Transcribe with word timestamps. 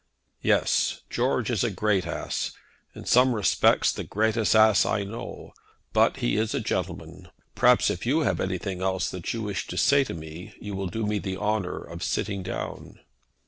"Yes; 0.41 1.01
George 1.11 1.51
is 1.51 1.63
a 1.63 1.69
great 1.69 2.07
ass; 2.07 2.53
in 2.95 3.05
some 3.05 3.35
respects 3.35 3.91
the 3.91 4.03
greatest 4.03 4.55
ass 4.55 4.83
I 4.83 5.03
know; 5.03 5.53
but 5.93 6.17
he 6.17 6.37
is 6.37 6.55
a 6.55 6.59
gentleman. 6.59 7.27
Perhaps 7.53 7.91
if 7.91 8.03
you 8.03 8.21
have 8.21 8.39
anything 8.39 8.81
else 8.81 9.11
that 9.11 9.31
you 9.31 9.43
wish 9.43 9.67
to 9.67 9.77
say 9.77 10.03
you 10.59 10.75
will 10.75 10.87
do 10.87 11.05
me 11.05 11.19
the 11.19 11.37
honour 11.37 11.77
of 11.83 12.01
sitting 12.03 12.41
down." 12.41 12.97